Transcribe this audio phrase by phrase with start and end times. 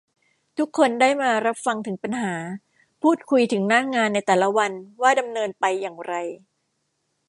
[0.57, 2.33] ทุกคนได้มารับฟังถึงปัญหา
[3.01, 6.13] พูดคุยถึงหน้างานในแต่ละวันว่าดำเนินไปอย่างไร